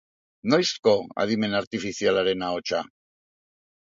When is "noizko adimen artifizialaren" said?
0.53-2.47